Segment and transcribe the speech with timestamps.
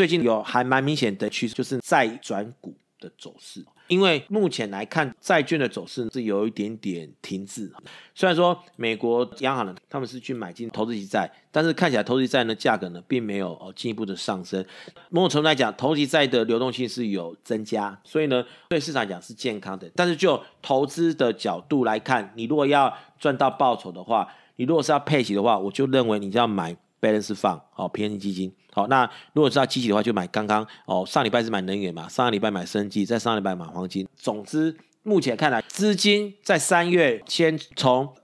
[0.00, 3.62] 最近有还蛮明显的趋势，就是债转股的走势。
[3.88, 7.70] 因为目前来看，债券的走势是有一点点停滞。
[8.14, 14.64] 虽然说美国央行呢，他们是去买进投资级债，但是看起来投资级债的价格呢，并没有哦进一步的上升。
[15.10, 19.86] 某种程度来讲，投资级债的流动性是有增加，所以呢，对市场讲是健康的。
[19.94, 24.26] 但是就投资的角度来看，你如果要赚到报酬的话，
[24.56, 28.52] 你如果是要配息的话，我就认为你要买 balance 放哦，平衡基金。
[28.72, 34.06] 好，那如果是要积极的话，就买刚刚哦，上礼拜是买能源嘛，上个礼拜买生技，在上个礼拜买黄金。
[34.14, 38.14] 总之，目前看来，资金在三月先从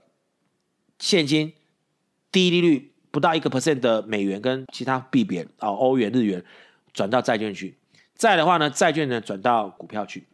[0.99, 1.53] 现金
[2.31, 6.43] 低利率不到一个 percent 的美元跟其他币别哦，欧元、日元
[6.93, 7.77] 转到债券去。
[8.15, 10.27] 再的话呢，债券呢转到股票去。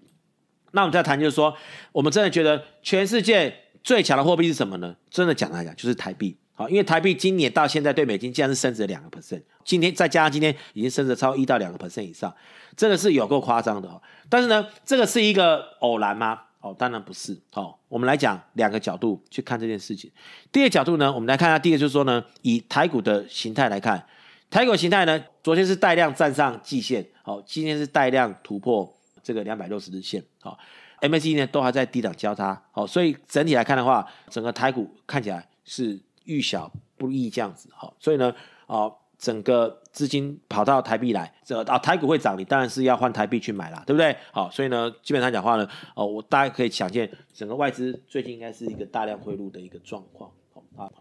[0.71, 1.55] 那我们再谈，就是说，
[1.91, 3.53] 我们真的觉得全世界
[3.83, 4.95] 最强的货币是什么呢？
[5.09, 6.37] 真的讲来讲，就是台币。
[6.55, 12.31] 好，因为台币今年到现在对美金竟然是升值两个 percent，今天再加上今天已经升值超一到两个 percent 以上，
[12.77, 13.99] 真的是有够夸张的哦。
[14.29, 16.39] 但是呢，这个是一个偶然吗？
[16.59, 17.35] 哦，当然不是。
[17.53, 20.11] 哦，我们来讲两个角度去看这件事情。
[20.51, 24.05] 第一个角度呢，我们来看一下，第一个就是说呢，以台股的形态来看，
[24.51, 30.59] 台股形态呢，昨天是带量站上季线，好，今天是带量突破这个两百六十日线，好
[31.01, 35.99] ，MACD 呢都还在低档交叉，好，所以整体来看的话，整个台股看起来是。
[36.25, 38.33] 遇小不易这样子，好，所以呢，
[38.67, 44.15] 哦，整个资金跑到台币来，这啊台股会涨，你当然是要换台币去买啦，对不对？
[44.31, 50.91] 好，所以呢，基本上讲话呢，哦，我大家可以想见，整个外资最近应该是一个大量汇入的一个状况，好啊。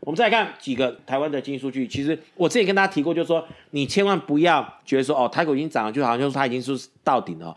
[0.00, 7.56] 我们再来看几个台湾的经济数据，其实我之前跟大家提过，就是说你千万不要觉得说，哦，台股已经涨了，就好像就是它已经是到顶了。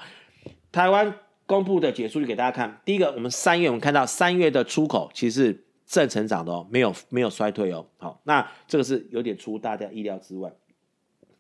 [0.72, 1.14] 台湾
[1.46, 5.66] 公布的解数据给大家看，第一个，我们三月我们看到三月的出口其实。
[5.92, 7.86] 正成长的哦，没有没有衰退哦。
[7.98, 10.50] 好，那这个是有点出大家意料之外。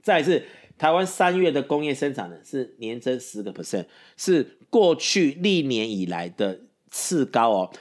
[0.04, 0.44] 再来是
[0.78, 3.86] 台湾三月的工业生产呢，是年增十个 percent，
[4.18, 6.60] 是过去历年以来的
[6.90, 7.72] 次高哦。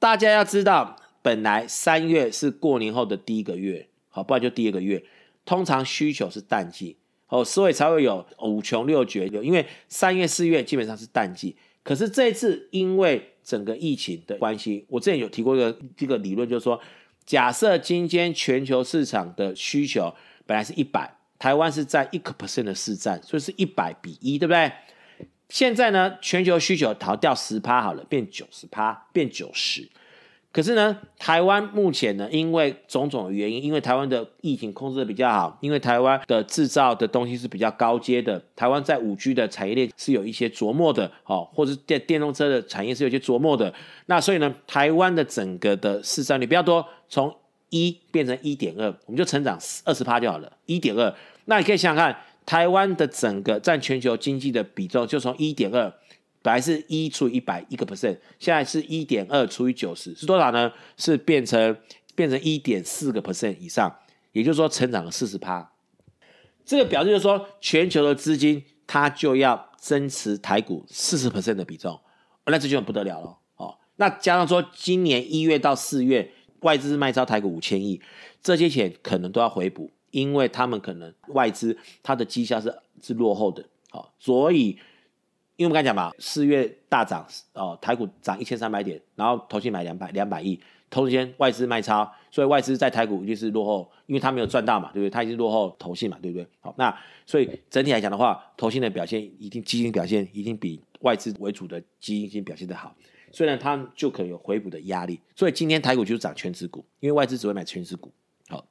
[0.00, 5.04] 大家要知道，本来三月是过年后的第一个月，好，不然就第二个月，
[5.44, 6.96] 通常需求是淡季
[7.28, 9.28] 哦，所以才会有五穷六绝。
[9.28, 11.54] 因为三月四月基本上是淡季，
[11.84, 16.80] 可是这一次因为整个疫情的关系，我之前有提过一个这个理论，就是说，
[17.26, 20.14] 假设今天全球市场的需求
[20.46, 24.70] 本来是一百，台湾是在一个 percent 的市占，所以是一百比一，对不对？
[25.48, 29.88] 现在呢，全球需求逃掉十趴好了，变九十趴，变九十。
[30.52, 43.72] 可是呢，台湾目前呢，因为种种原因，因为台湾的疫情控制的比较好，因为台湾的制造的东西是比较高阶的，台湾在五 G 的产业链是有一些琢磨的，哦，或者电电动车的产业是有些琢磨的。
[44.06, 47.32] 那所以呢，台湾的整个的市占率比较多，从
[47.68, 51.14] 一变成一点二，我们就成长二十趴就好了，一点二。
[51.44, 55.94] 那你可以想想看，台湾的整个占全球经济的比重就从一点二。
[56.42, 60.72] 本来是一除以一百一个 percent，现在是一点二除以九十，是多少呢？
[60.96, 61.76] 是变成
[62.14, 63.94] 变成一点四个 percent 以上，
[64.32, 65.70] 也就是说成长了四十趴。
[66.64, 72.00] 这个表示就是说，全球的资金它就要增持台股四十 percent 的比重，
[72.46, 73.76] 那这就很不得了了哦。
[73.96, 78.00] 那加上说，今年一月到四月外资卖超台股五千亿，
[78.42, 84.78] 这些钱可能都要回补，因为他们可能外资它的绩效是是落后的，好，所以。
[85.60, 87.22] 因为我们刚才讲嘛，四月大涨
[87.52, 95.10] 哦，台股涨一千三百点，然后投信买两百两百亿，同时间外资卖超，所以外资在台股一定是落后，因为它没有赚到嘛，对不对？
[95.10, 96.46] 它已经落后投信嘛，对不对？
[96.60, 102.96] 好，那所以整体来讲的话，投信的表现一定基金表现一定比外资为主的基金表现的好，
[103.30, 105.20] 所以呢，它就可能有回补的压力。
[105.36, 108.10] 所以今天台股就是涨权值股，因为外资只会买权值股。
[108.48, 108.64] 好，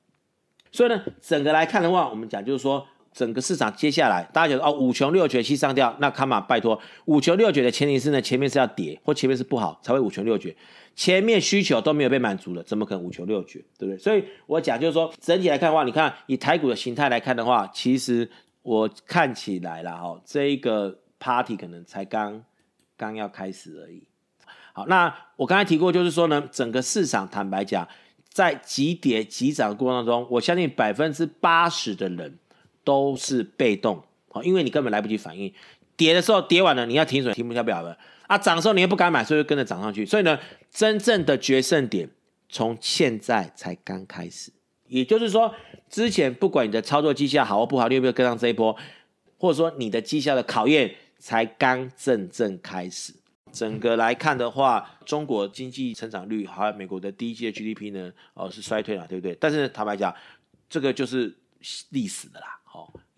[0.72, 2.83] 所以呢，整个来看的话，我们讲就是说。
[3.19, 10.56] 整个市场接下来，大家觉得哦，五穷六绝七上吊，那看嘛，拜托，五穷六绝的前提是呢，前面是要跌或前面是不好才会五穷六绝，
[10.96, 13.97] 前面需求都没有被满足了，怎么可能五穷六绝，对不对？
[13.97, 18.29] 所以我讲就是说，整体来看的话，你看以台股的形态来看的话，其实
[18.61, 22.41] 我看起来了哈，这一个 party 可能才刚
[22.96, 24.08] 刚要开始而已。
[24.72, 27.85] 好，那我刚才提过，就是说呢，整个市场坦白讲，
[28.29, 32.40] 在急跌急涨的过程当中，我相信百分之八十的人。
[32.90, 35.53] 都是被动，好，因为你根本来不及反应，
[35.96, 37.96] 跌的时候跌完了，你要停损，停不下不了了
[38.26, 40.40] 啊，涨的时候你又不敢买，所以就跟着涨上去，所以呢，
[40.72, 42.09] 真正的决胜点
[42.50, 44.52] 从现在才刚开始，
[44.88, 45.53] 也就是说，
[45.88, 48.76] 之前不管你的操作绩效好或不好，你有没有跟上这一波，
[49.38, 53.14] 或者说你的绩效的考验才刚正正开始。
[53.52, 59.36] 整个来看的话，中国经济成长率还有美国的第一季的 GDP 呢，哦是衰退了，对不对？
[59.40, 60.14] 但是坦白讲，
[60.70, 61.36] 这个就是
[61.90, 62.59] 历史的啦。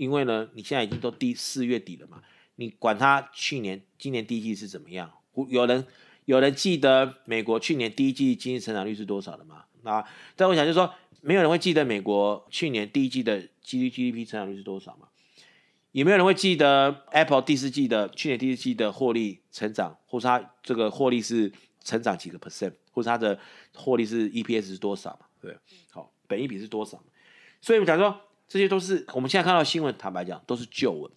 [0.01, 2.23] 因为呢，你现在已经都第四月底了嘛，
[2.55, 5.11] 你管它去年、今年第一季是怎么样？
[5.47, 5.85] 有人
[6.25, 9.65] 有人记得美国去年第一季经济成长率是多少的吗？
[9.83, 10.03] 啊，
[10.35, 15.09] 但我想就是说，没有人会记得美国去年第一季的 GDP 成长率是多少嘛？
[15.91, 21.51] 也没有人会记得 Apple 第四季的去年第四季的获利成长，或是它这个获利是
[21.83, 23.37] 成长几个 percent，或是它的
[23.75, 25.27] 获利是 EPS 是多少嘛？
[25.39, 25.55] 对，
[25.91, 27.03] 好，本益比是多少？
[27.61, 28.19] 所以我们讲说，
[28.51, 31.09] 这些都是我们现在看到的新闻，坦白讲都是旧闻。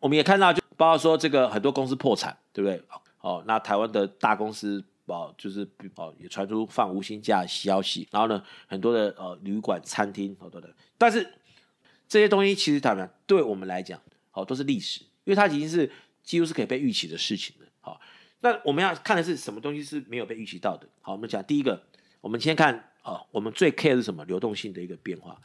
[0.00, 2.82] 我们也看到，就包括说这个很多公司破产，对不对？
[3.20, 5.60] 哦，那台湾的大公司哦，就是
[5.94, 11.32] 哦也传出放无薪假消息，然后呢，很多的呃旅馆、餐厅好多的，但是
[12.08, 14.00] 这些东西其实坦白讲，对我们来讲。
[14.32, 15.88] 好，都是历史，因为它已经是
[16.24, 17.66] 几乎是可以被预期的事情了。
[17.80, 18.00] 好，
[18.40, 20.88] 那我们要看的是什么东西是没有被预期到的。
[21.00, 21.80] 好，我们讲第一个，
[22.20, 24.24] 我们先看哦，我们最 care 是什么？
[24.24, 25.40] 流动性的一个变化。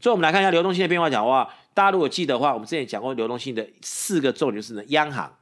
[0.00, 1.10] 所以，我们来看一下流动性的变化。
[1.10, 5.36] 讲的话，大家如果记得的话，我们之前讲过流动性的四个重点是呢，央行，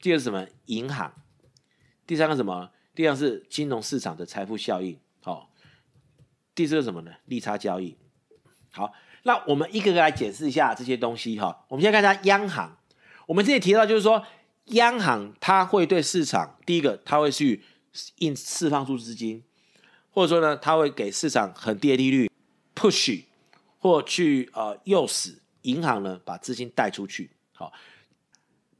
[0.00, 0.46] 第二是什么？
[0.66, 1.12] 银行，
[2.06, 2.70] 第三个什么？
[2.94, 4.98] 第二是金融市场的财富效应。
[5.22, 5.50] 好，
[6.54, 7.12] 第四个什么呢？
[7.24, 7.96] 利差交易。
[8.70, 8.92] 好。
[9.22, 11.66] 那我们一个个来解释一下这些东西哈。
[11.68, 12.78] 我们先看一下央行。
[13.26, 14.24] 我们之前提到就是说，
[14.68, 17.62] 央行它会对市场，第一个它会去
[18.20, 19.44] 印释放出资金，
[20.10, 22.30] 或者说呢，它会给市场很低的利率
[22.74, 23.24] push，
[23.80, 27.32] 或去呃诱使银行呢把资金贷出去。
[27.52, 27.72] 好，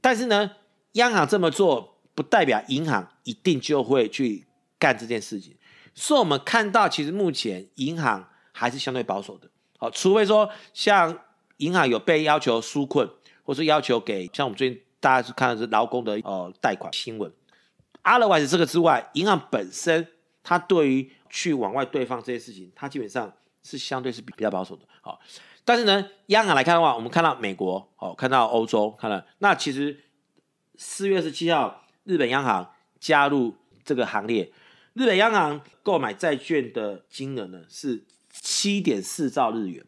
[0.00, 0.52] 但是呢，
[0.93, 4.47] 央行这么做不代表银行一定就会去
[4.79, 5.56] 干这件事情。
[5.94, 9.50] 所以我们看到，其实目前银行还是相对保守的。
[9.79, 11.19] 好，除非说像
[11.56, 13.11] 银行有被要求纾困，
[13.43, 17.31] 或是要求给像我们最近大家是看的是劳工的呃贷款新闻
[18.05, 20.06] ，otherwise 这个之外，银行本身
[20.43, 23.32] 它对于去往外对放这些事情，它基本上
[23.62, 24.83] 是相对是比比较保守的。
[25.01, 25.21] 好，
[25.65, 30.05] 但是呢，央行来看的话，我们看到美国，哦，看到欧洲，看到那其实
[30.77, 34.53] 四月十七号，日本央行加入这个行列，
[34.95, 38.05] 日本央行购买债券的金额呢是。
[38.43, 39.85] 七点四兆日元，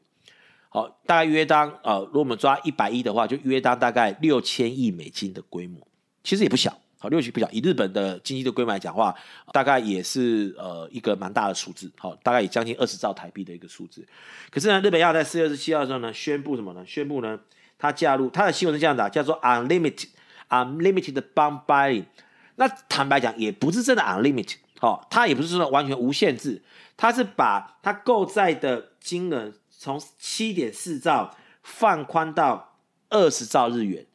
[0.69, 5.87] 好，大概约当呃，如果我们抓一百亿的话，就约当大概六千亿美金的规模，
[6.25, 7.51] 其实也不小，好，六期不小。
[7.51, 9.13] 以日本的经济的规模来讲话，
[9.53, 14.07] 大概也是呃一个蛮大的数字，好，大概也将近二十兆台币的一个数字。
[14.53, 16.85] 可是呢，日本要在四月二十七号的时候呢，宣布什么呢？
[16.87, 17.41] 宣布呢，
[17.77, 20.11] 它加入它的新闻是这样的，叫做 unlimited
[20.49, 22.05] unlimited bond buying。
[22.55, 26.63] 那坦白讲，也不是真的 unlimited，好，它也不是说完全无限制。
[26.97, 31.35] 他是把他购债的金额从七点四兆
[31.65, 32.77] 放宽到
[33.09, 34.07] 二十兆日元，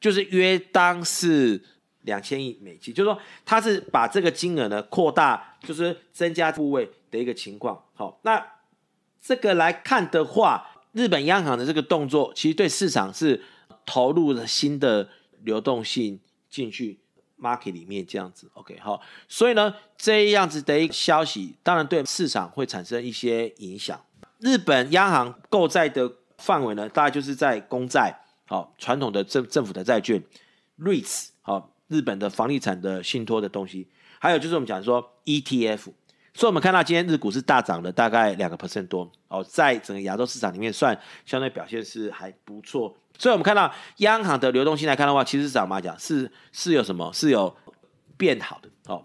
[0.00, 1.64] 就是约当是
[2.08, 7.84] 两千亿美金，就是说他是把这个金额呢扩大，就是增加部位的一个情况。
[7.94, 8.44] 好，那
[9.22, 13.42] 这个来看的话，日本央行的这个动作其实对市场是
[13.86, 15.08] 投入了新的
[15.44, 16.18] 流动性
[16.50, 16.98] 进去。
[17.40, 24.04] market 里面这样子，OK 好，所以呢，这样子的一个消息，当然对市场会产生一些影响。
[24.40, 28.12] 日本央行购债的范围呢，大概就是在公债，
[28.44, 30.20] 好，传统的政政府的债券
[30.80, 33.88] ，REITs，好，日本的房地产的信托的东西，
[34.18, 35.92] 还有就是我们讲说 ETF。
[36.34, 42.96] 所以我们看到今天日股是大涨了大概两个 percent 多，哦，在整个亚洲市场里面算相对表现是还不错。
[43.18, 47.56] 所以我们看到央行的流动性来看的话，其实市场嘛讲是是有什么是有
[48.16, 49.04] 变好的哦。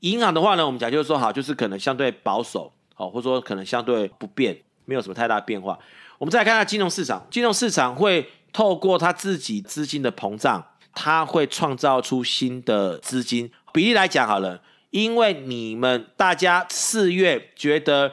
[0.00, 5.78] 银行的话呢，我们讲就是说好，就是可能相对保守，哦，或者说可能相对不变，没有什么太大变化。
[6.18, 10.64] 我们再来看下金融市场，金融市场会透过它自己资金的膨胀，
[10.94, 13.50] 它会创造出新的资金。
[13.72, 14.62] 比例来讲好了。
[14.90, 18.12] 因为你们大家四月觉得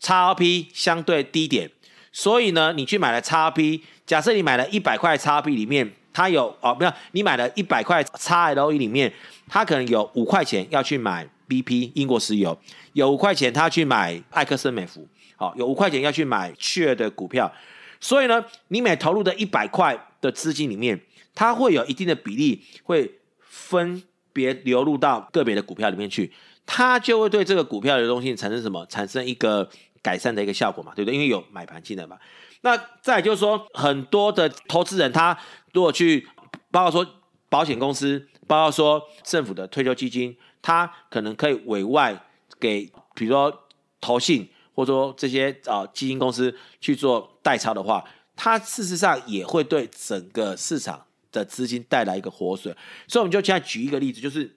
[0.00, 1.68] XRP 相对低点，
[2.12, 3.80] 所以呢，你去买了 XRP。
[4.06, 9.12] 假设你买了一百块 XRP 里面，它有哦，没有，你买了一百块 XLE 里面，
[9.48, 12.56] 它可能有五块钱要去买 BP 英国石油，
[12.92, 17.52] 有五块钱他去买艾克森美孚，好，有五块钱要去买雀的股票。
[17.98, 21.00] 所以呢，你每投入的一百块的资金里面，
[21.34, 24.02] 它会有一定的比例会分。
[24.32, 26.32] 别流入到个别的股票里面去，
[26.64, 28.86] 它就会对这个股票流动性产生什么？
[28.86, 29.68] 产生一个
[30.02, 31.14] 改善的一个效果嘛，对不对？
[31.16, 32.16] 因为有买盘进来嘛。
[32.60, 35.36] 那再就是说，很多的投资人，他
[35.72, 36.28] 如果去，
[36.70, 37.14] 包括说
[37.48, 42.24] 保险公司，包括说政府的退休基金，他可能可以委外
[42.60, 43.64] 给，比如说
[44.00, 48.04] 投信，或者说这些啊、基金公司去做代操的话，
[48.36, 51.06] 它事实上也会对整个市场。
[51.32, 52.74] 的资金带来一个活水，
[53.06, 54.56] 所以我们就现在举一个例子，就是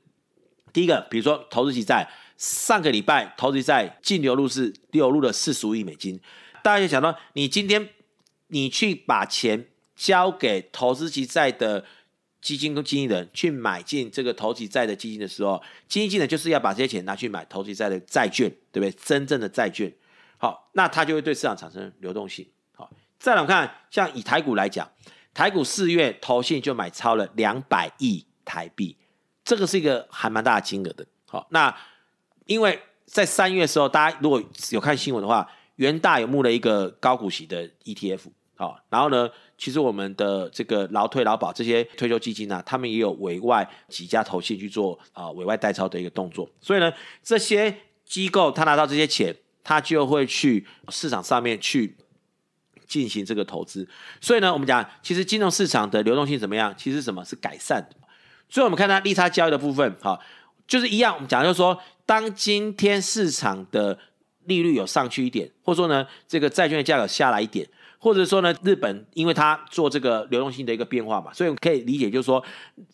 [0.72, 6.20] 第一个，比如说投资级债，上个礼拜投资级债净流入是流入了四十五亿美金，
[6.64, 7.90] 大家就想到，你今天
[8.48, 11.86] 你去把钱交给投资级债的
[12.42, 18.92] 基金跟经纪人去买进这个投资级债的基金的时候，基金经理就是要把这些钱拿去买投资级债的债券，对不对？
[19.06, 19.94] 真正的债券，
[20.38, 22.46] 好，那它就会对市场产生流动性。
[22.76, 24.92] 好，再来看，像以台股来讲，
[25.34, 28.96] 台股四月投信就买超了两百亿台币，
[29.44, 31.06] 这个是一个还蛮大的金额的。
[31.26, 31.76] 好，那
[32.46, 38.20] 因为在三月的时候，大家如果有看新闻的话，元大有募了一个高股息的 ETF，
[38.56, 47.76] 好，然后呢，其实我们的这个劳退劳保这些退休基金呢、啊，他们也有委外几家投信去做啊委外代操的一个动作，所以呢，这些
[48.06, 51.96] 机构他拿到这些钱，他就会去市场上面去
[52.94, 53.88] 进行这个投资，
[54.22, 56.72] 所以呢，我们讲其实金融市场的流动性怎么样？
[56.78, 57.96] 其实什么是改善的？
[58.48, 60.22] 所以我们看它利差交易的部分，好。
[60.66, 64.00] 就是一样，我们讲就是说，当今天市场的
[64.46, 67.68] 利率有上去一点，或者说呢，这个债券的价格下来一点，
[68.00, 72.42] 或者说呢，日本因为它做这个流动性的一个变化嘛，所以我们可以理解就是说，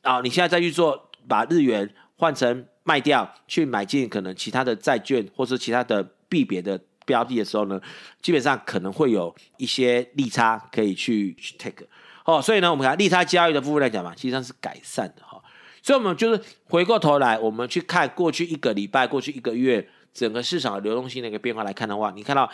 [0.01, 7.81] 啊，你现在再去做把日元换成卖掉，去买进可能其他的债券，或是其他的币别的标的的时候呢，
[8.21, 11.87] 基本上可能会有一些利差可以去去 take。
[12.25, 15.41] 哦，所以呢，我们看利差交易的部分来讲嘛，实际上是改善的哈。
[15.81, 22.47] 所以，我们就是回过头来，我们去看过去一个礼拜、过去一个月整个市场的流动性的一个变化来看的话，你看到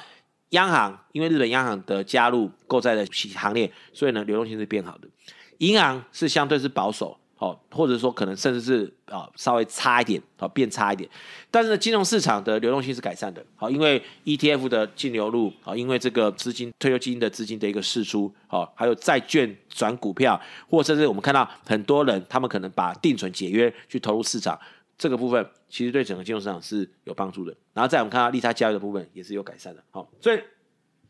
[0.51, 5.09] 央行因为日本央行的加入购债的行列，所以呢，流动性是变好的。
[5.57, 7.19] 银行是相对是保守。
[7.37, 11.09] 哦，或者说可能甚至是啊稍微差一点，好变差一点，
[11.51, 20.39] 但是呢，金融市场的流动性是改善的，好，因为 ETF 的净流入，啊，因为这个资金退休基金的资金的一个释出，好，还有债券转股票，
[20.69, 24.57] 或者甚至我们看到很多人他们可能把定存解约去投入市场，
[24.97, 27.53] 这个部分其实对整个金融市场是有帮助的。
[27.73, 30.39] 然后再我们看到利差交易的部分也是有改善的，好，所以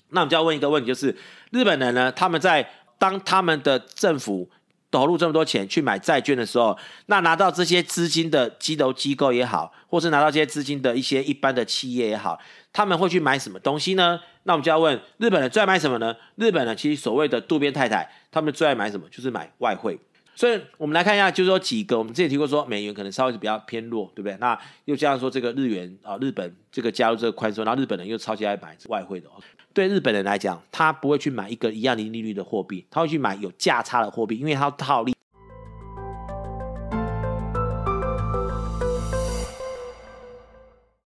[0.10, 1.16] 那我们就要问一个问题，就是
[1.52, 2.68] 日本人呢，他们在
[2.98, 4.50] 当他们的政府。
[4.96, 12.40] 投入这么多钱去买债券的时候，那拿到这些资金的机构机构也好，或是拿到这些资金的一些一般的企业也好，
[12.72, 14.20] 他们会去买什么东西呢？
[14.44, 16.16] 那我们就要问日本人最爱买什么呢？
[16.36, 19.06] 日本人其实所谓的渡边太太，他们最爱买什么？
[19.10, 20.00] 就是买外汇。
[20.38, 24.36] 所以我们来看一下，就是说几个我们之前提过说美元可能稍微是比较偏弱，对不对？
[24.42, 29.42] 那又加上说这个日元啊，日本这个加入这个宽松，然后日本人又超级爱买外汇的哦。
[29.76, 35.14] 对日本人来讲，他不会去买一个一样零利率的货币，他会去买有价差的货币，因为他套利